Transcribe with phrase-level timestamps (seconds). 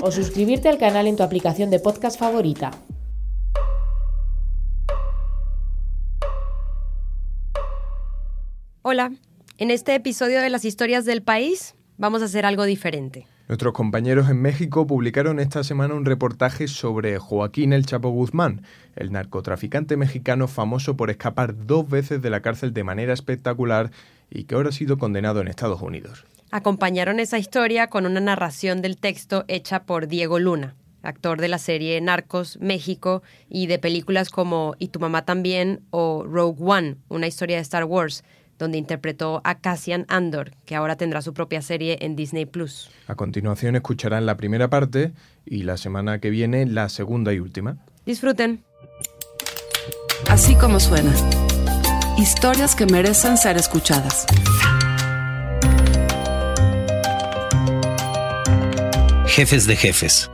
[0.00, 2.70] O suscribirte al canal en tu aplicación de podcast favorita.
[8.82, 9.12] Hola.
[9.58, 13.26] En este episodio de las historias del país vamos a hacer algo diferente.
[13.48, 18.62] Nuestros compañeros en México publicaron esta semana un reportaje sobre Joaquín El Chapo Guzmán,
[18.94, 23.90] el narcotraficante mexicano famoso por escapar dos veces de la cárcel de manera espectacular
[24.30, 26.24] y que ahora ha sido condenado en Estados Unidos.
[26.50, 31.58] Acompañaron esa historia con una narración del texto hecha por Diego Luna, actor de la
[31.58, 37.26] serie Narcos México y de películas como Y tu mamá también o Rogue One, una
[37.26, 38.24] historia de Star Wars,
[38.58, 42.90] donde interpretó a Cassian Andor, que ahora tendrá su propia serie en Disney Plus.
[43.06, 45.12] A continuación escucharán la primera parte
[45.44, 47.76] y la semana que viene la segunda y última.
[48.06, 48.64] Disfruten.
[50.28, 51.12] Así como suena.
[52.18, 54.26] Historias que merecen ser escuchadas.
[59.38, 60.30] Jefes de Jefes,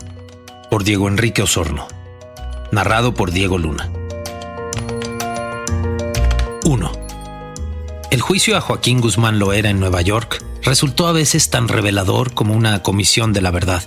[0.70, 1.86] por Diego Enrique Osorno.
[2.72, 3.92] Narrado por Diego Luna.
[6.64, 6.92] 1.
[8.10, 12.54] El juicio a Joaquín Guzmán Loera en Nueva York resultó a veces tan revelador como
[12.54, 13.82] una comisión de la verdad,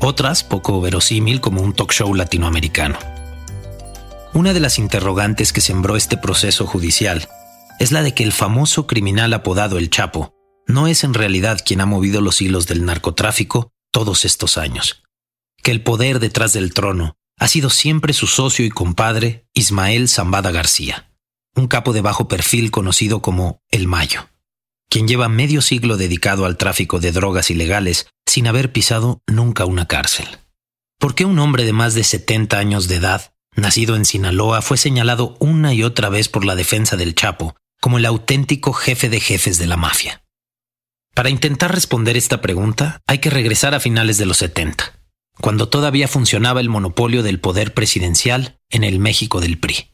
[0.00, 2.98] otras poco verosímil como un talk show latinoamericano.
[4.32, 7.28] Una de las interrogantes que sembró este proceso judicial
[7.78, 10.32] es la de que el famoso criminal apodado El Chapo
[10.66, 15.02] no es en realidad quien ha movido los hilos del narcotráfico todos estos años,
[15.62, 20.50] que el poder detrás del trono ha sido siempre su socio y compadre Ismael Zambada
[20.50, 21.10] García,
[21.54, 24.28] un capo de bajo perfil conocido como El Mayo,
[24.90, 29.86] quien lleva medio siglo dedicado al tráfico de drogas ilegales sin haber pisado nunca una
[29.86, 30.26] cárcel.
[30.98, 34.76] ¿Por qué un hombre de más de 70 años de edad, nacido en Sinaloa, fue
[34.76, 39.20] señalado una y otra vez por la defensa del Chapo como el auténtico jefe de
[39.20, 40.25] jefes de la mafia?
[41.16, 45.00] Para intentar responder esta pregunta, hay que regresar a finales de los 70,
[45.40, 49.92] cuando todavía funcionaba el monopolio del poder presidencial en el México del PRI.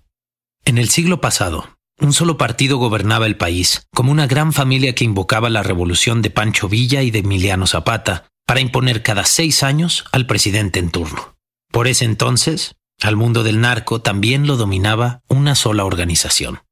[0.65, 5.05] En el siglo pasado, un solo partido gobernaba el país, como una gran familia que
[5.05, 10.05] invocaba la revolución de Pancho Villa y de Emiliano Zapata para imponer cada seis años
[10.11, 11.37] al presidente en turno.
[11.71, 16.62] Por ese entonces, al mundo del narco también lo dominaba una sola organización,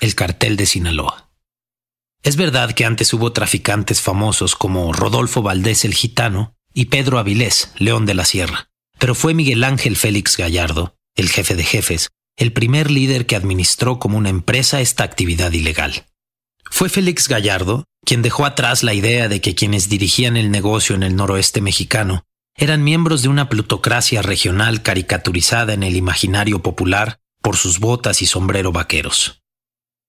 [0.00, 1.30] el cartel de Sinaloa.
[2.24, 7.70] Es verdad que antes hubo traficantes famosos como Rodolfo Valdés el Gitano y Pedro Avilés,
[7.76, 12.08] León de la Sierra, pero fue Miguel Ángel Félix Gallardo, el jefe de jefes,
[12.38, 16.06] el primer líder que administró como una empresa esta actividad ilegal.
[16.70, 21.02] Fue Félix Gallardo quien dejó atrás la idea de que quienes dirigían el negocio en
[21.02, 22.24] el noroeste mexicano
[22.56, 28.26] eran miembros de una plutocracia regional caricaturizada en el imaginario popular por sus botas y
[28.26, 29.43] sombrero vaqueros.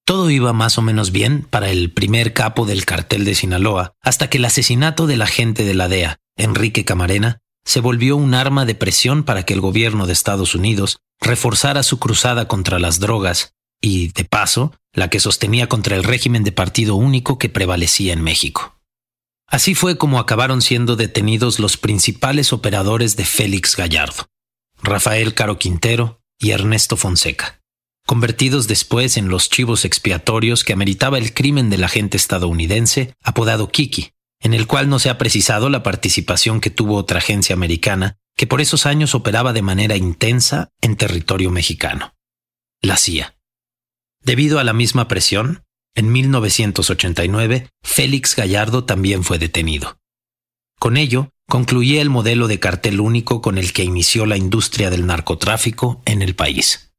[0.06, 4.30] Todo iba más o menos bien para el primer capo del cartel de Sinaloa, hasta
[4.30, 8.76] que el asesinato del agente de la DEA, Enrique Camarena, se volvió un arma de
[8.76, 14.10] presión para que el gobierno de Estados Unidos reforzara su cruzada contra las drogas y,
[14.10, 18.80] de paso, la que sostenía contra el régimen de partido único que prevalecía en México.
[19.48, 24.28] Así fue como acabaron siendo detenidos los principales operadores de Félix Gallardo,
[24.84, 27.64] Rafael Caro Quintero y Ernesto Fonseca,
[28.06, 34.12] convertidos después en los chivos expiatorios que ameritaba el crimen del agente estadounidense apodado Kiki,
[34.40, 38.48] en el cual no se ha precisado la participación que tuvo otra agencia americana que
[38.48, 42.14] por esos años operaba de manera intensa en territorio mexicano,
[42.82, 43.36] la CIA.
[44.22, 45.64] Debido a la misma presión,
[45.96, 49.98] en 1989, Félix Gallardo también fue detenido.
[50.78, 55.06] Con ello, concluía el modelo de cartel único con el que inició la industria del
[55.06, 56.95] narcotráfico en el país.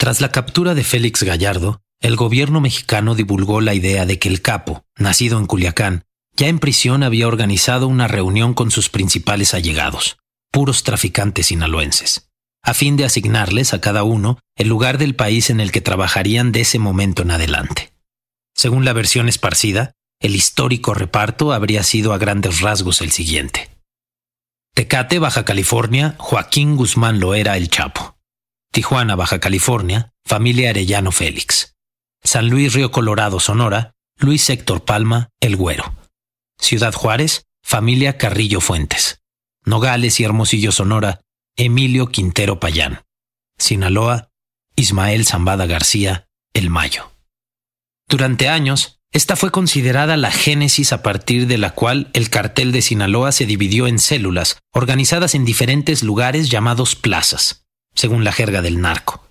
[0.00, 4.40] Tras la captura de Félix Gallardo, el gobierno mexicano divulgó la idea de que el
[4.40, 6.04] capo, nacido en Culiacán,
[6.34, 10.16] ya en prisión había organizado una reunión con sus principales allegados,
[10.50, 12.30] puros traficantes sinaloenses,
[12.62, 16.50] a fin de asignarles a cada uno el lugar del país en el que trabajarían
[16.50, 17.92] de ese momento en adelante.
[18.56, 23.68] Según la versión esparcida, el histórico reparto habría sido a grandes rasgos el siguiente.
[24.74, 28.16] Tecate, Baja California, Joaquín Guzmán Loera el Chapo.
[28.72, 31.74] Tijuana, Baja California, familia Arellano Félix.
[32.22, 35.94] San Luis Río Colorado, Sonora, Luis Héctor Palma, El Güero.
[36.58, 39.22] Ciudad Juárez, familia Carrillo Fuentes.
[39.64, 41.20] Nogales y Hermosillo, Sonora,
[41.56, 43.02] Emilio Quintero Payán.
[43.58, 44.30] Sinaloa,
[44.76, 47.10] Ismael Zambada García, El Mayo.
[48.08, 52.82] Durante años, esta fue considerada la génesis a partir de la cual el cartel de
[52.82, 57.59] Sinaloa se dividió en células, organizadas en diferentes lugares llamados plazas,
[57.94, 59.24] según la jerga del narco.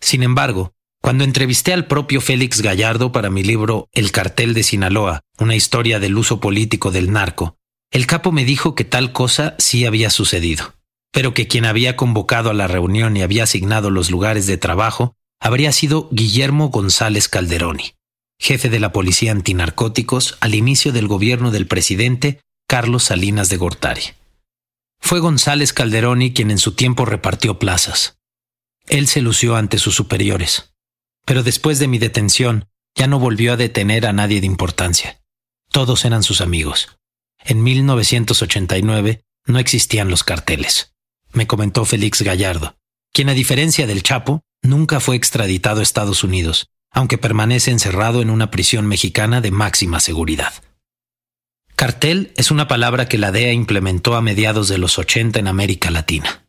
[0.00, 0.72] Sin embargo,
[1.02, 6.00] cuando entrevisté al propio Félix Gallardo para mi libro El cartel de Sinaloa, una historia
[6.00, 7.56] del uso político del narco,
[7.92, 10.74] el capo me dijo que tal cosa sí había sucedido,
[11.12, 15.14] pero que quien había convocado a la reunión y había asignado los lugares de trabajo
[15.40, 17.96] habría sido Guillermo González Calderoni
[18.38, 24.02] jefe de la Policía Antinarcóticos al inicio del gobierno del presidente Carlos Salinas de Gortari.
[25.00, 28.18] Fue González Calderoni quien en su tiempo repartió plazas.
[28.86, 30.74] Él se lució ante sus superiores,
[31.24, 35.20] pero después de mi detención ya no volvió a detener a nadie de importancia.
[35.70, 36.96] Todos eran sus amigos.
[37.44, 40.94] En 1989 no existían los carteles,
[41.32, 42.76] me comentó Félix Gallardo,
[43.12, 48.30] quien a diferencia del Chapo, nunca fue extraditado a Estados Unidos, aunque permanece encerrado en
[48.30, 50.54] una prisión mexicana de máxima seguridad.
[51.76, 55.90] Cartel es una palabra que la DEA implementó a mediados de los 80 en América
[55.90, 56.46] Latina.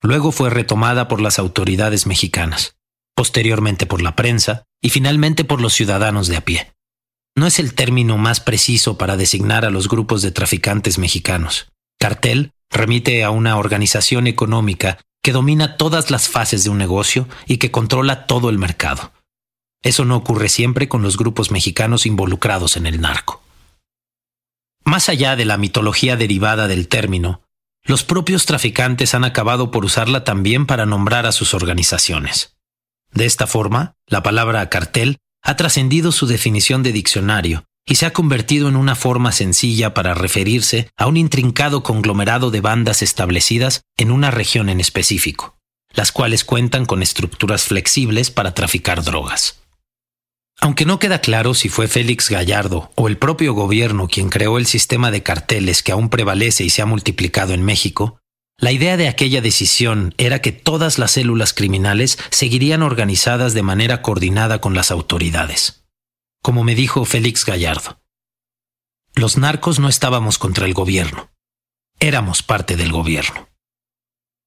[0.00, 2.76] Luego fue retomada por las autoridades mexicanas,
[3.14, 6.72] posteriormente por la prensa y finalmente por los ciudadanos de a pie.
[7.36, 11.68] No es el término más preciso para designar a los grupos de traficantes mexicanos.
[11.98, 17.58] Cartel remite a una organización económica que domina todas las fases de un negocio y
[17.58, 19.12] que controla todo el mercado.
[19.82, 23.42] Eso no ocurre siempre con los grupos mexicanos involucrados en el narco.
[24.84, 27.42] Más allá de la mitología derivada del término,
[27.84, 32.56] los propios traficantes han acabado por usarla también para nombrar a sus organizaciones.
[33.12, 38.12] De esta forma, la palabra cartel ha trascendido su definición de diccionario y se ha
[38.12, 44.10] convertido en una forma sencilla para referirse a un intrincado conglomerado de bandas establecidas en
[44.10, 45.56] una región en específico,
[45.92, 49.59] las cuales cuentan con estructuras flexibles para traficar drogas.
[50.60, 54.66] Aunque no queda claro si fue Félix Gallardo o el propio gobierno quien creó el
[54.66, 58.20] sistema de carteles que aún prevalece y se ha multiplicado en México,
[58.58, 64.02] la idea de aquella decisión era que todas las células criminales seguirían organizadas de manera
[64.02, 65.86] coordinada con las autoridades.
[66.42, 68.02] Como me dijo Félix Gallardo,
[69.14, 71.30] los narcos no estábamos contra el gobierno,
[72.00, 73.48] éramos parte del gobierno.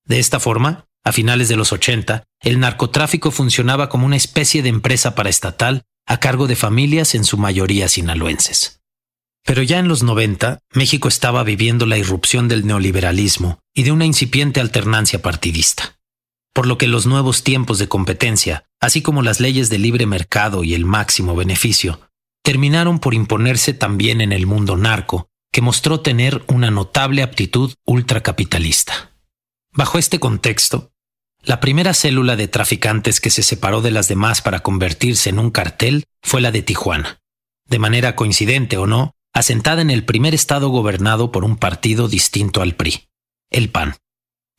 [0.06, 4.69] De esta forma, a finales de los 80, el narcotráfico funcionaba como una especie de
[4.69, 8.82] empresa paraestatal a cargo de familias en su mayoría sinaloenses.
[9.46, 14.06] Pero ya en los 90, México estaba viviendo la irrupción del neoliberalismo y de una
[14.06, 15.98] incipiente alternancia partidista.
[16.54, 20.64] Por lo que los nuevos tiempos de competencia, así como las leyes de libre mercado
[20.64, 22.00] y el máximo beneficio,
[22.44, 29.12] terminaron por imponerse también en el mundo narco, que mostró tener una notable aptitud ultracapitalista.
[29.72, 30.93] Bajo este contexto,
[31.44, 35.51] la primera célula de traficantes que se separó de las demás para convertirse en un
[35.51, 37.19] cartel fue la de Tijuana,
[37.68, 42.62] de manera coincidente o no, asentada en el primer estado gobernado por un partido distinto
[42.62, 43.07] al PRI,
[43.50, 43.95] el PAN.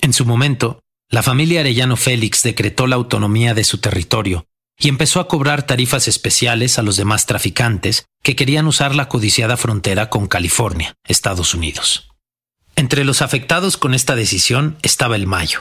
[0.01, 4.47] En su momento, la familia Arellano Félix decretó la autonomía de su territorio
[4.79, 9.57] y empezó a cobrar tarifas especiales a los demás traficantes que querían usar la codiciada
[9.57, 12.11] frontera con California, Estados Unidos.
[12.77, 15.61] Entre los afectados con esta decisión estaba el Mayo,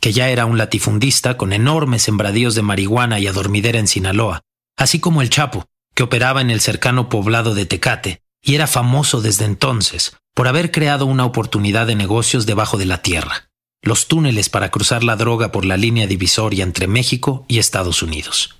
[0.00, 4.42] que ya era un latifundista con enormes sembradíos de marihuana y adormidera en Sinaloa,
[4.76, 9.20] así como el Chapo, que operaba en el cercano poblado de Tecate y era famoso
[9.20, 13.48] desde entonces por haber creado una oportunidad de negocios debajo de la tierra,
[13.82, 18.56] los túneles para cruzar la droga por la línea divisoria entre México y Estados Unidos.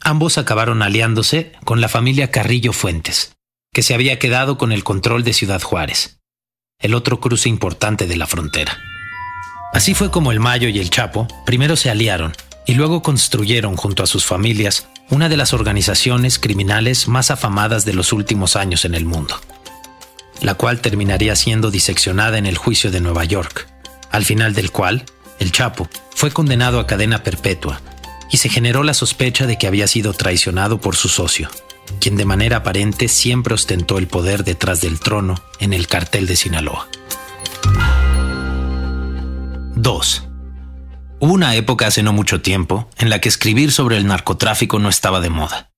[0.00, 3.36] Ambos acabaron aliándose con la familia Carrillo Fuentes,
[3.72, 6.20] que se había quedado con el control de Ciudad Juárez,
[6.80, 8.78] el otro cruce importante de la frontera.
[9.72, 12.34] Así fue como el Mayo y el Chapo primero se aliaron
[12.66, 17.94] y luego construyeron junto a sus familias una de las organizaciones criminales más afamadas de
[17.94, 19.40] los últimos años en el mundo,
[20.42, 23.68] la cual terminaría siendo diseccionada en el juicio de Nueva York,
[24.10, 25.04] al final del cual
[25.38, 27.80] el Chapo fue condenado a cadena perpetua
[28.30, 31.48] y se generó la sospecha de que había sido traicionado por su socio,
[32.00, 36.36] quien de manera aparente siempre ostentó el poder detrás del trono en el cartel de
[36.36, 36.88] Sinaloa.
[39.80, 40.24] 2.
[41.20, 44.88] Hubo una época hace no mucho tiempo en la que escribir sobre el narcotráfico no
[44.88, 45.70] estaba de moda.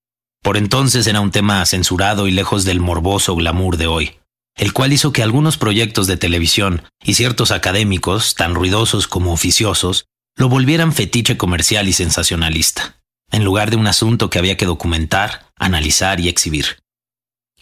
[0.43, 4.17] Por entonces era un tema censurado y lejos del morboso glamour de hoy,
[4.57, 10.07] el cual hizo que algunos proyectos de televisión y ciertos académicos, tan ruidosos como oficiosos,
[10.35, 12.97] lo volvieran fetiche comercial y sensacionalista.
[13.33, 16.79] en lugar de un asunto que había que documentar, analizar y exhibir.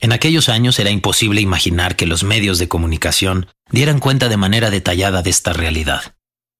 [0.01, 4.71] En aquellos años era imposible imaginar que los medios de comunicación dieran cuenta de manera
[4.71, 6.15] detallada de esta realidad.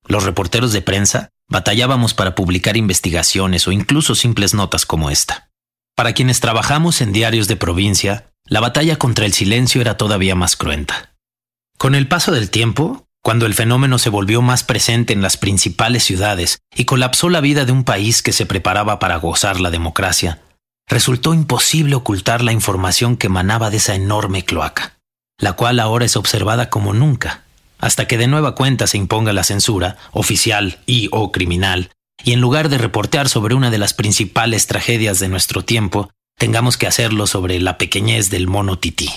[0.09, 5.51] Los reporteros de prensa batallábamos para publicar investigaciones o incluso simples notas como esta.
[5.95, 10.57] Para quienes trabajamos en diarios de provincia, la batalla contra el silencio era todavía más
[10.57, 11.15] cruenta.
[11.77, 16.05] Con el paso del tiempo, cuando el fenómeno se volvió más presente en las principales
[16.05, 20.41] ciudades y colapsó la vida de un país que se preparaba para gozar la democracia,
[20.89, 24.99] resultó imposible ocultar la información que emanaba de esa enorme cloaca,
[25.39, 27.45] la cual ahora es observada como nunca,
[27.79, 31.91] hasta que de nueva cuenta se imponga la censura, oficial y o criminal,
[32.25, 36.77] y en lugar de reportear sobre una de las principales tragedias de nuestro tiempo, tengamos
[36.77, 39.11] que hacerlo sobre la pequeñez del mono tití.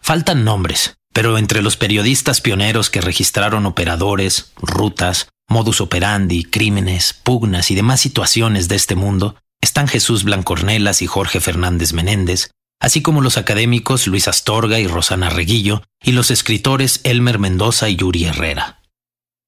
[0.00, 7.70] Faltan nombres, pero entre los periodistas pioneros que registraron operadores, rutas, modus operandi, crímenes, pugnas
[7.70, 12.50] y demás situaciones de este mundo, están Jesús Blancornelas y Jorge Fernández Menéndez,
[12.84, 17.96] así como los académicos Luis Astorga y Rosana Reguillo, y los escritores Elmer Mendoza y
[17.96, 18.82] Yuri Herrera.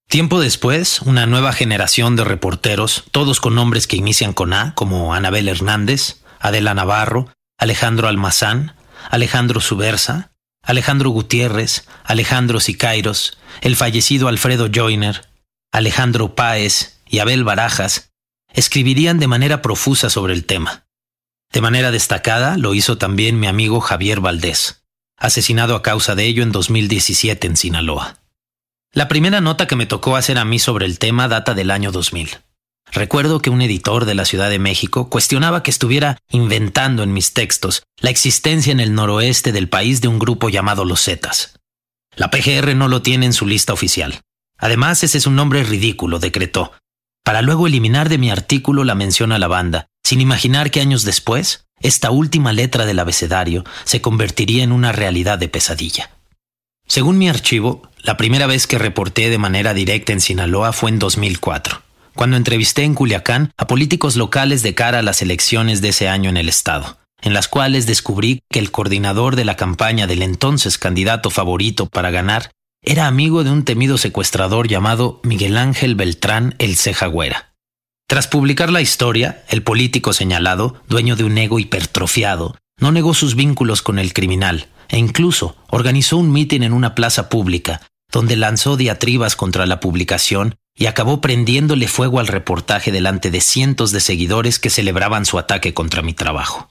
[0.08, 5.12] Tiempo después, una nueva generación de reporteros, todos con nombres que inician con A, como
[5.12, 7.28] Anabel Hernández, Adela Navarro,
[7.58, 8.74] Alejandro Almazán,
[9.10, 10.30] Alejandro Subersa,
[10.62, 15.28] Alejandro Gutiérrez, Alejandro Sicairos, el fallecido Alfredo Joyner,
[15.72, 18.12] Alejandro Páez y Abel Barajas,
[18.54, 20.85] escribirían de manera profusa sobre el tema.
[21.52, 24.84] De manera destacada lo hizo también mi amigo Javier Valdés,
[25.16, 28.18] asesinado a causa de ello en 2017 en Sinaloa.
[28.92, 31.92] La primera nota que me tocó hacer a mí sobre el tema data del año
[31.92, 32.38] 2000.
[32.92, 37.32] Recuerdo que un editor de la Ciudad de México cuestionaba que estuviera inventando en mis
[37.32, 41.58] textos la existencia en el noroeste del país de un grupo llamado Los Zetas.
[42.14, 44.20] La PGR no lo tiene en su lista oficial.
[44.56, 46.72] Además, ese es un nombre ridículo, decretó,
[47.24, 51.02] para luego eliminar de mi artículo la mención a la banda, sin imaginar que años
[51.02, 56.10] después, esta última letra del abecedario se convertiría en una realidad de pesadilla.
[56.86, 61.00] Según mi archivo, la primera vez que reporté de manera directa en Sinaloa fue en
[61.00, 61.82] 2004,
[62.14, 66.30] cuando entrevisté en Culiacán a políticos locales de cara a las elecciones de ese año
[66.30, 70.78] en el estado, en las cuales descubrí que el coordinador de la campaña del entonces
[70.78, 76.76] candidato favorito para ganar era amigo de un temido secuestrador llamado Miguel Ángel Beltrán el
[76.76, 77.55] Cejagüera.
[78.08, 83.34] Tras publicar la historia, el político señalado, dueño de un ego hipertrofiado, no negó sus
[83.34, 87.82] vínculos con el criminal e incluso organizó un mitin en una plaza pública,
[88.12, 93.90] donde lanzó diatribas contra la publicación y acabó prendiéndole fuego al reportaje delante de cientos
[93.90, 96.70] de seguidores que celebraban su ataque contra mi trabajo.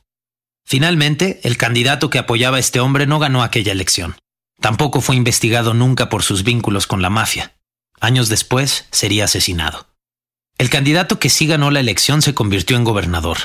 [0.66, 4.16] Finalmente, el candidato que apoyaba a este hombre no ganó aquella elección.
[4.62, 7.56] Tampoco fue investigado nunca por sus vínculos con la mafia.
[8.00, 9.95] Años después sería asesinado.
[10.58, 13.38] El candidato que sí ganó la elección se convirtió en gobernador.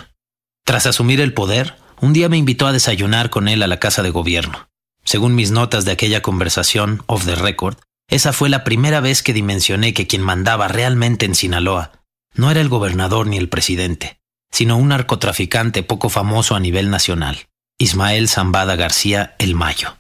[0.65, 4.03] Tras asumir el poder, un día me invitó a desayunar con él a la casa
[4.03, 4.69] de gobierno.
[5.05, 7.77] Según mis notas de aquella conversación off the record,
[8.09, 11.93] esa fue la primera vez que dimensioné que quien mandaba realmente en Sinaloa
[12.35, 14.21] no era el gobernador ni el presidente,
[14.53, 17.49] sino un narcotraficante poco famoso a nivel nacional,
[17.79, 20.00] Ismael Zambada García el Mayo.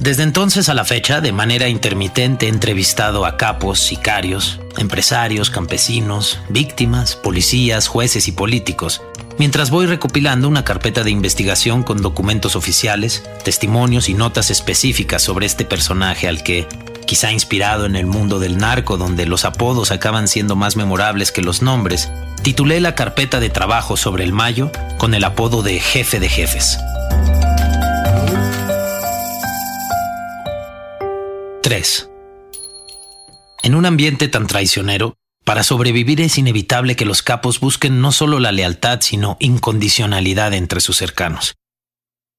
[0.00, 6.38] Desde entonces a la fecha, de manera intermitente he entrevistado a capos, sicarios, empresarios, campesinos,
[6.48, 9.02] víctimas, policías, jueces y políticos,
[9.38, 15.46] mientras voy recopilando una carpeta de investigación con documentos oficiales, testimonios y notas específicas sobre
[15.46, 16.68] este personaje al que,
[17.06, 21.42] quizá inspirado en el mundo del narco donde los apodos acaban siendo más memorables que
[21.42, 22.10] los nombres,
[22.42, 26.78] titulé la carpeta de trabajo sobre el Mayo con el apodo de jefe de jefes.
[31.66, 32.08] 3.
[33.64, 38.38] En un ambiente tan traicionero, para sobrevivir es inevitable que los capos busquen no solo
[38.38, 41.56] la lealtad, sino incondicionalidad entre sus cercanos.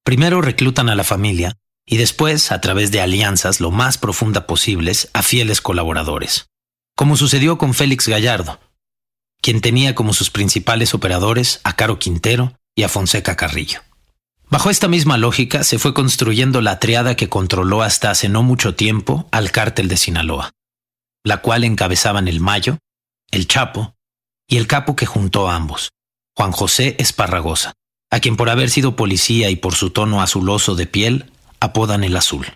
[0.02, 5.10] Primero reclutan a la familia y después, a través de alianzas lo más profundas posibles,
[5.12, 6.46] a fieles colaboradores.
[6.96, 8.58] Como sucedió con Félix Gallardo,
[9.42, 13.82] quien tenía como sus principales operadores a Caro Quintero y a Fonseca Carrillo.
[14.50, 18.74] Bajo esta misma lógica se fue construyendo la triada que controló hasta hace no mucho
[18.74, 20.52] tiempo al cártel de Sinaloa,
[21.22, 22.78] la cual encabezaban el Mayo,
[23.30, 23.94] el Chapo
[24.48, 25.90] y el capo que juntó a ambos,
[26.34, 27.74] Juan José Esparragosa,
[28.10, 32.16] a quien por haber sido policía y por su tono azuloso de piel apodan el
[32.16, 32.46] Azul.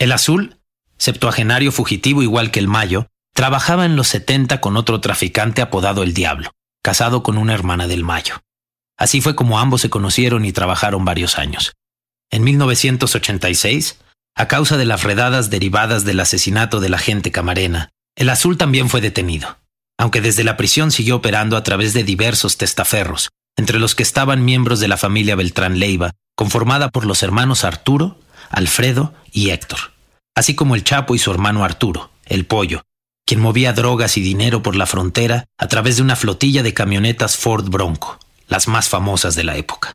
[0.00, 0.56] El Azul,
[0.98, 6.12] septuagenario fugitivo igual que el Mayo, trabajaba en los 70 con otro traficante apodado el
[6.12, 6.50] Diablo,
[6.82, 8.40] casado con una hermana del Mayo.
[8.96, 11.72] Así fue como ambos se conocieron y trabajaron varios años.
[12.30, 13.98] En 1986,
[14.36, 19.00] a causa de las redadas derivadas del asesinato del agente Camarena, el azul también fue
[19.00, 19.58] detenido.
[19.96, 24.44] aunque desde la prisión siguió operando a través de diversos testaferros, entre los que estaban
[24.44, 28.18] miembros de la familia Beltrán Leiva, conformada por los hermanos Arturo,
[28.50, 29.92] Alfredo y Héctor,
[30.34, 32.82] así como el Chapo y su hermano Arturo, el Pollo,
[33.24, 37.36] quien movía drogas y dinero por la frontera a través de una flotilla de camionetas
[37.36, 39.94] Ford Bronco, las más famosas de la época.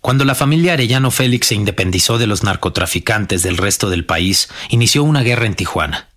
[0.00, 5.04] Cuando la familia Arellano Félix se independizó de los narcotraficantes del resto del país, inició
[5.04, 6.08] una guerra en Tijuana.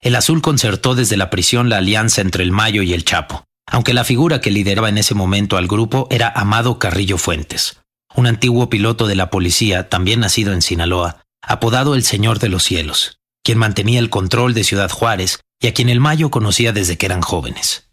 [0.00, 3.94] El Azul concertó desde la prisión la alianza entre el Mayo y el Chapo, aunque
[3.94, 7.78] la figura que lideraba en ese momento al grupo era Amado Carrillo Fuentes,
[8.14, 12.64] un antiguo piloto de la policía, también nacido en Sinaloa, apodado el Señor de los
[12.64, 16.98] Cielos, quien mantenía el control de Ciudad Juárez y a quien el Mayo conocía desde
[16.98, 17.88] que eran jóvenes.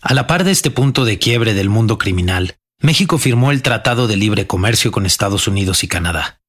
[0.00, 4.06] A la par de este punto de quiebre del mundo criminal, México firmó el Tratado
[4.06, 6.40] de Libre Comercio con Estados Unidos y Canadá.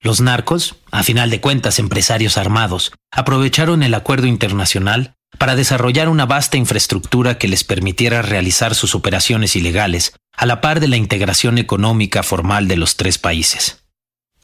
[0.00, 6.24] Los narcos, a final de cuentas empresarios armados, aprovecharon el acuerdo internacional para desarrollar una
[6.24, 11.58] vasta infraestructura que les permitiera realizar sus operaciones ilegales a la par de la integración
[11.58, 13.84] económica formal de los tres países.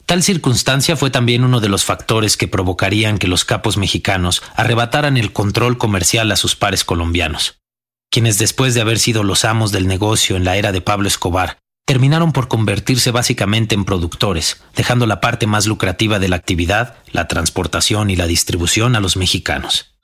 [0.05, 5.17] Tal circunstancia fue también uno de los factores que provocarían que los capos mexicanos arrebataran
[5.17, 7.60] el control comercial a sus pares colombianos
[8.11, 11.57] quienes después de haber sido los amos del negocio en la era de Pablo Escobar,
[11.85, 17.27] terminaron por convertirse básicamente en productores, dejando la parte más lucrativa de la actividad, la
[17.27, 19.95] transportación y la distribución a los mexicanos.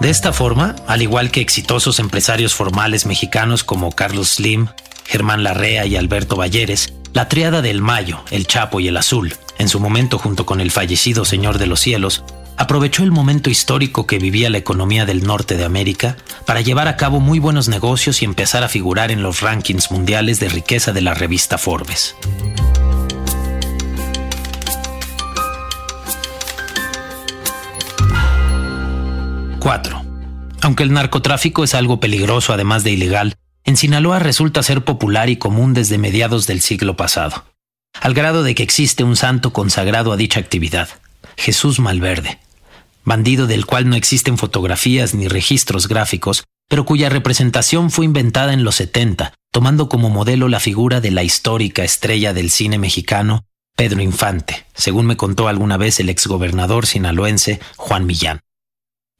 [0.00, 4.68] De esta forma, al igual que exitosos empresarios formales mexicanos como Carlos Slim,
[5.04, 9.68] Germán Larrea y Alberto Valleres, la triada del Mayo, el Chapo y el Azul, en
[9.68, 12.24] su momento junto con el fallecido Señor de los Cielos,
[12.56, 16.16] aprovechó el momento histórico que vivía la economía del norte de América
[16.46, 20.40] para llevar a cabo muy buenos negocios y empezar a figurar en los rankings mundiales
[20.40, 22.16] de riqueza de la revista Forbes.
[29.58, 30.02] ¡4!
[30.62, 35.36] Aunque el narcotráfico es algo peligroso además de ilegal, en Sinaloa resulta ser popular y
[35.36, 37.44] común desde mediados del siglo pasado,
[38.00, 40.88] al grado de que existe un santo consagrado a dicha actividad,
[41.36, 42.40] Jesús Malverde,
[43.04, 48.64] bandido del cual no existen fotografías ni registros gráficos, pero cuya representación fue inventada en
[48.64, 53.44] los 70, tomando como modelo la figura de la histórica estrella del cine mexicano,
[53.76, 58.40] Pedro Infante, según me contó alguna vez el exgobernador sinaloense Juan Millán.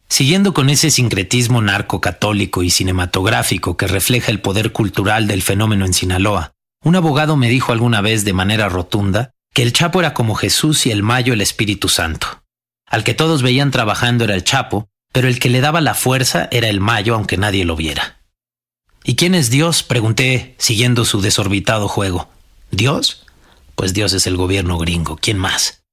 [0.09, 5.95] Siguiendo con ese sincretismo narco-católico y cinematográfico que refleja el poder cultural del fenómeno en
[5.95, 6.53] Sinaloa,
[6.85, 10.87] un abogado me dijo alguna vez de manera rotunda que el Chapo era como Jesús
[10.87, 12.42] y el Mayo el Espíritu Santo.
[12.93, 16.49] Al que todos veían trabajando era el Chapo, pero el que le daba la fuerza
[16.53, 18.19] era el Mayo aunque nadie lo viera.
[19.03, 19.83] ¿Y quién es Dios?
[19.83, 22.29] pregunté, siguiendo su desorbitado juego.
[22.71, 23.25] ¿Dios?
[23.77, 25.17] Pues Dios es el gobierno gringo.
[25.17, 25.85] ¿Quién más?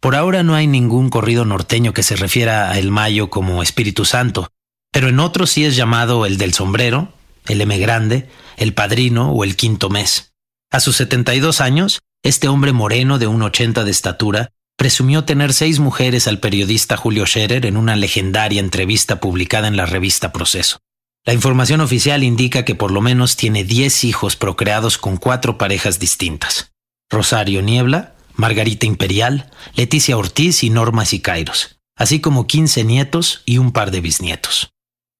[0.00, 4.06] Por ahora no hay ningún corrido norteño que se refiera a el Mayo como Espíritu
[4.06, 4.48] Santo,
[4.90, 7.12] pero en otros sí es llamado el del sombrero,
[7.48, 10.32] el M grande, el padrino o el quinto mes.
[10.70, 15.78] A sus 72 años, este hombre moreno de un 80 de estatura presumió tener seis
[15.78, 20.78] mujeres al periodista Julio Scherer en una legendaria entrevista publicada en la revista Proceso.
[21.26, 25.98] La información oficial indica que por lo menos tiene diez hijos procreados con cuatro parejas
[25.98, 26.72] distintas.
[27.10, 33.72] Rosario Niebla, Margarita Imperial, Leticia Ortiz y Norma Sicairos, así como 15 nietos y un
[33.72, 34.70] par de bisnietos.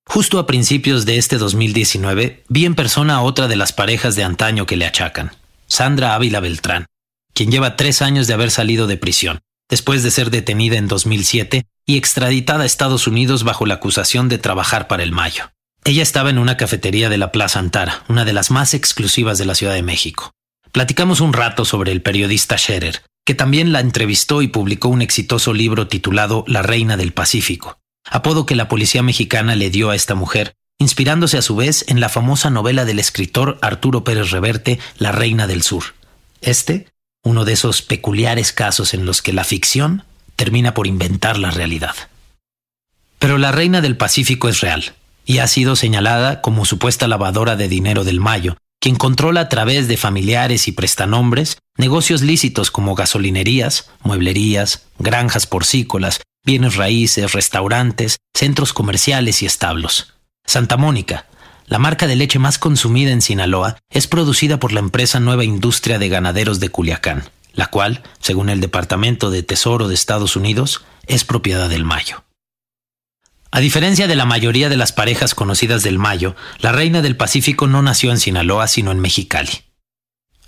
[0.06, 4.24] Justo a principios de este 2019 vi en persona a otra de las parejas de
[4.24, 5.32] antaño que le achacan,
[5.66, 6.86] Sandra Ávila Beltrán,
[7.34, 11.64] quien lleva tres años de haber salido de prisión, después de ser detenida en 2007
[11.86, 15.50] y extraditada a Estados Unidos bajo la acusación de trabajar para el Mayo.
[15.84, 19.46] Ella estaba en una cafetería de la Plaza Antara, una de las más exclusivas de
[19.46, 20.32] la Ciudad de México.
[20.72, 25.52] Platicamos un rato sobre el periodista Scherer, que también la entrevistó y publicó un exitoso
[25.54, 30.14] libro titulado La Reina del Pacífico, apodo que la policía mexicana le dio a esta
[30.14, 35.12] mujer, inspirándose a su vez en la famosa novela del escritor Arturo Pérez Reverte, La
[35.12, 35.94] Reina del Sur.
[36.40, 36.86] Este
[37.22, 40.04] uno de esos peculiares casos en los que la ficción
[40.36, 41.94] termina por inventar la realidad.
[43.18, 44.94] Pero la reina del Pacífico es real
[45.26, 49.86] y ha sido señalada como supuesta lavadora de dinero del Mayo, quien controla a través
[49.86, 58.72] de familiares y prestanombres negocios lícitos como gasolinerías, mueblerías, granjas porcícolas, bienes raíces, restaurantes, centros
[58.72, 60.14] comerciales y establos.
[60.46, 61.26] Santa Mónica,
[61.70, 66.00] la marca de leche más consumida en Sinaloa es producida por la empresa Nueva Industria
[66.00, 71.22] de Ganaderos de Culiacán, la cual, según el Departamento de Tesoro de Estados Unidos, es
[71.22, 72.24] propiedad del Mayo.
[73.52, 77.68] A diferencia de la mayoría de las parejas conocidas del Mayo, la reina del Pacífico
[77.68, 79.62] no nació en Sinaloa, sino en Mexicali.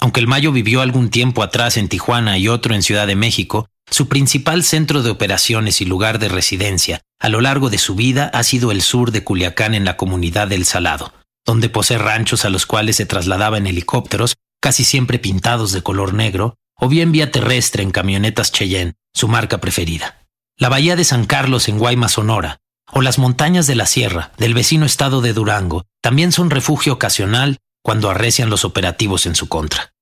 [0.00, 3.68] Aunque el Mayo vivió algún tiempo atrás en Tijuana y otro en Ciudad de México,
[3.92, 8.30] su principal centro de operaciones y lugar de residencia a lo largo de su vida
[8.32, 11.12] ha sido el sur de Culiacán en la comunidad del Salado,
[11.44, 16.14] donde posee ranchos a los cuales se trasladaba en helicópteros, casi siempre pintados de color
[16.14, 20.26] negro, o bien vía terrestre en camionetas Cheyenne, su marca preferida.
[20.58, 22.58] La bahía de San Carlos en Guaymas, Sonora,
[22.90, 27.58] o las montañas de la sierra del vecino estado de Durango también son refugio ocasional
[27.82, 29.92] cuando arrecian los operativos en su contra.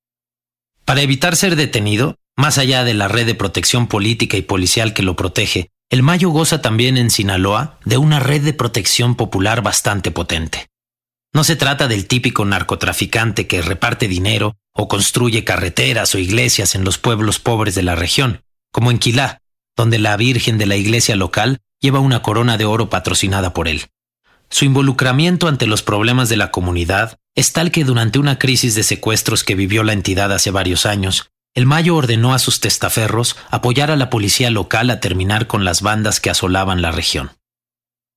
[0.85, 5.03] Para evitar ser detenido, más allá de la red de protección política y policial que
[5.03, 10.11] lo protege, el Mayo goza también en Sinaloa de una red de protección popular bastante
[10.11, 10.69] potente.
[11.33, 16.85] No se trata del típico narcotraficante que reparte dinero o construye carreteras o iglesias en
[16.85, 19.43] los pueblos pobres de la región, como en Quilá,
[19.77, 23.87] donde la Virgen de la iglesia local lleva una corona de oro patrocinada por él.
[24.49, 28.83] Su involucramiento ante los problemas de la comunidad es tal que durante una crisis de
[28.83, 33.91] secuestros que vivió la entidad hace varios años, el Mayo ordenó a sus testaferros apoyar
[33.91, 37.33] a la policía local a terminar con las bandas que asolaban la región.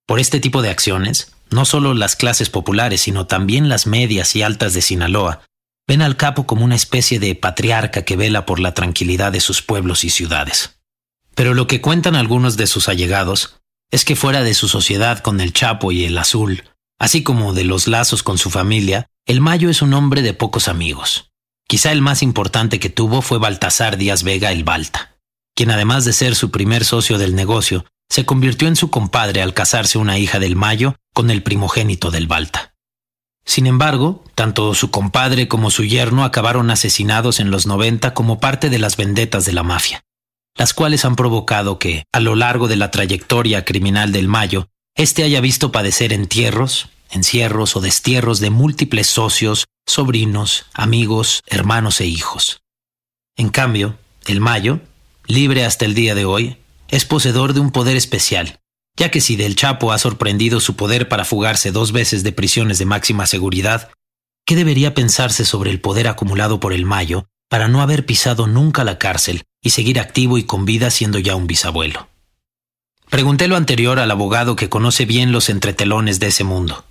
[0.06, 4.43] Por este tipo de acciones, no solo las clases populares, sino también las medias y
[4.43, 5.41] altas de Sinaloa,
[5.88, 9.62] ven al capo como una especie de patriarca que vela por la tranquilidad de sus
[9.62, 10.80] pueblos y ciudades.
[11.36, 13.60] Pero lo que cuentan algunos de sus allegados
[13.91, 16.63] es que fuera de su sociedad con el Chapo y el Azul,
[17.00, 20.67] así como de los lazos con su familia, el Mayo es un hombre de pocos
[20.67, 21.33] amigos.
[21.74, 25.16] Quizá el más importante que tuvo fue Baltasar Díaz Vega el Balta,
[25.56, 29.56] quien además de ser su primer socio del negocio, se convirtió en su compadre al
[29.56, 32.76] casarse una hija del Mayo con el primogénito del Balta.
[33.44, 38.70] Sin embargo, tanto su compadre como su yerno acabaron asesinados en los 90 como parte
[38.70, 40.04] de las vendetas de la mafia
[40.56, 45.24] las cuales han provocado que, a lo largo de la trayectoria criminal del Mayo, éste
[45.24, 52.62] haya visto padecer entierros, encierros o destierros de múltiples socios, sobrinos, amigos, hermanos e hijos.
[53.36, 54.82] En cambio, el Mayo,
[55.26, 56.58] libre hasta el día de hoy,
[56.89, 58.60] es poseedor de un poder especial,
[58.97, 62.78] ya que si del Chapo ha sorprendido su poder para fugarse dos veces de prisiones
[62.78, 63.89] de máxima seguridad,
[64.45, 68.84] ¿qué debería pensarse sobre el poder acumulado por el Mayo para no haber pisado nunca
[68.84, 72.08] la cárcel y seguir activo y con vida siendo ya un bisabuelo.
[73.10, 76.84] Pregunté lo anterior al abogado que conoce bien los entretelones de ese mundo.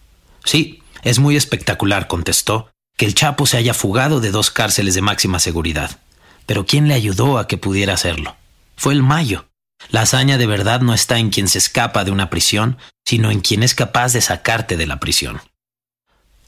[0.44, 5.02] Sí, es muy espectacular, contestó, que el Chapo se haya fugado de dos cárceles de
[5.02, 5.98] máxima seguridad.
[6.46, 8.36] Pero ¿quién le ayudó a que pudiera hacerlo?
[8.76, 9.46] Fue el Mayo.
[9.90, 13.40] La hazaña de verdad no está en quien se escapa de una prisión, sino en
[13.40, 15.40] quien es capaz de sacarte de la prisión.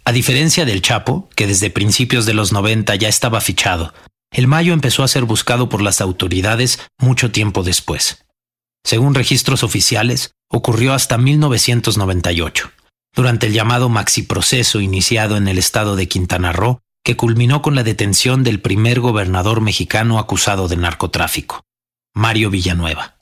[0.04, 3.94] A diferencia del Chapo, que desde principios de los 90 ya estaba fichado,
[4.30, 8.24] el Mayo empezó a ser buscado por las autoridades mucho tiempo después.
[8.84, 12.70] Según registros oficiales, ocurrió hasta 1998,
[13.14, 17.82] durante el llamado maxiproceso iniciado en el estado de Quintana Roo, que culminó con la
[17.82, 21.62] detención del primer gobernador mexicano acusado de narcotráfico,
[22.14, 23.14] Mario Villanueva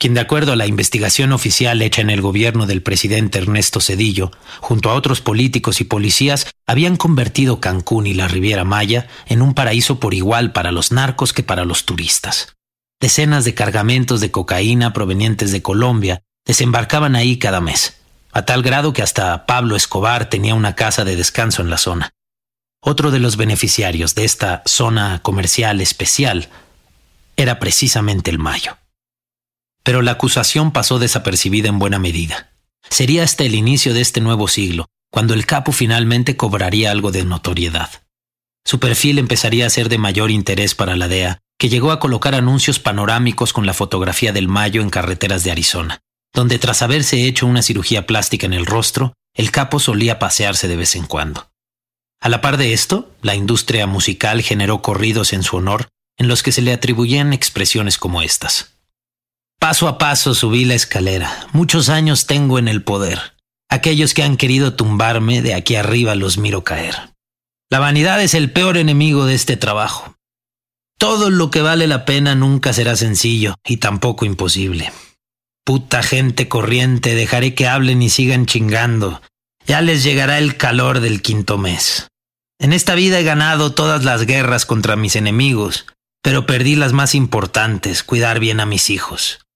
[0.00, 4.30] quien de acuerdo a la investigación oficial hecha en el gobierno del presidente Ernesto Cedillo,
[4.60, 9.52] junto a otros políticos y policías, habían convertido Cancún y la Riviera Maya en un
[9.52, 12.54] paraíso por igual para los narcos que para los turistas.
[12.98, 17.99] Decenas de cargamentos de cocaína provenientes de Colombia desembarcaban ahí cada mes,
[18.32, 22.10] a tal grado que hasta Pablo Escobar tenía una casa de descanso en la zona.
[22.82, 26.48] Otro de los beneficiarios de esta zona comercial especial
[27.36, 28.78] era precisamente el Mayo.
[29.82, 32.52] Pero la acusación pasó desapercibida en buena medida.
[32.88, 37.24] Sería hasta el inicio de este nuevo siglo, cuando el capo finalmente cobraría algo de
[37.24, 37.90] notoriedad.
[38.64, 42.34] Su perfil empezaría a ser de mayor interés para la DEA, que llegó a colocar
[42.34, 46.00] anuncios panorámicos con la fotografía del Mayo en carreteras de Arizona,
[46.32, 50.76] donde tras haberse hecho una cirugía plástica en el rostro, el capo solía pasearse de
[50.76, 51.50] vez en cuando.
[52.20, 55.88] A la par de esto, la industria musical generó corridos en su honor
[56.18, 58.74] en los que se le atribuían expresiones como estas.
[59.58, 61.46] Paso a paso subí la escalera.
[61.52, 63.36] Muchos años tengo en el poder.
[63.70, 66.94] Aquellos que han querido tumbarme de aquí arriba los miro caer.
[67.70, 70.14] La vanidad es el peor enemigo de este trabajo.
[70.98, 74.92] Todo lo que vale la pena nunca será sencillo y tampoco imposible.
[75.70, 79.22] Puta gente corriente, dejaré que hablen y sigan chingando.
[79.68, 82.08] Ya les llegará el calor del quinto mes.
[82.58, 85.86] En esta vida he ganado todas las guerras contra mis enemigos,
[86.24, 89.46] pero perdí las más importantes, cuidar bien a mis hijos.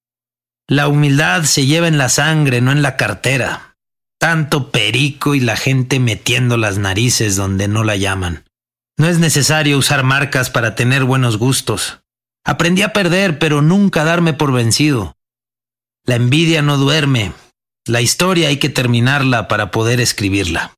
[0.69, 3.75] La humildad se lleva en la sangre, no en la cartera.
[4.21, 8.45] Tanto perico y la gente metiendo las narices donde no la llaman.
[8.97, 12.03] No es necesario usar marcas para tener buenos gustos.
[12.45, 15.14] Aprendí a perder, pero nunca darme por vencido.
[16.07, 17.33] La envidia no duerme.
[17.87, 20.75] La historia hay que terminarla para poder escribirla.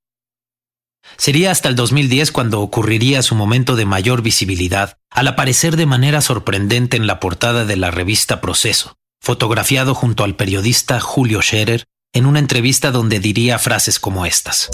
[1.17, 6.21] Sería hasta el 2010 cuando ocurriría su momento de mayor visibilidad, al aparecer de manera
[6.21, 12.27] sorprendente en la portada de la revista Proceso, fotografiado junto al periodista Julio Scherer en
[12.27, 14.69] una entrevista donde diría frases como estas.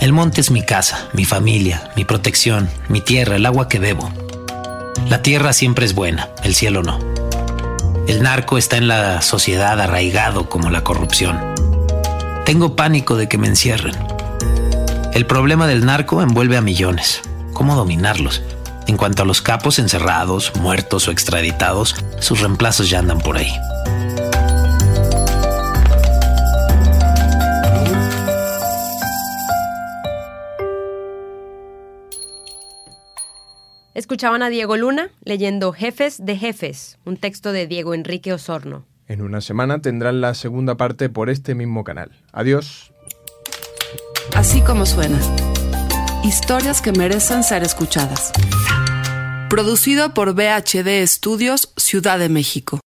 [0.00, 4.12] El monte es mi casa, mi familia, mi protección, mi tierra, el agua que bebo.
[5.08, 7.11] La tierra siempre es buena, el cielo no.
[8.08, 11.38] El narco está en la sociedad arraigado como la corrupción.
[12.44, 13.94] Tengo pánico de que me encierren.
[15.14, 17.22] El problema del narco envuelve a millones.
[17.52, 18.42] ¿Cómo dominarlos?
[18.88, 23.52] En cuanto a los capos encerrados, muertos o extraditados, sus reemplazos ya andan por ahí.
[34.02, 38.84] Escuchaban a Diego Luna leyendo Jefes de Jefes, un texto de Diego Enrique Osorno.
[39.06, 42.10] En una semana tendrán la segunda parte por este mismo canal.
[42.32, 42.92] Adiós.
[44.34, 45.20] Así como suena.
[46.24, 48.32] Historias que merecen ser escuchadas.
[49.48, 52.80] Producido por BHD Estudios, Ciudad de México.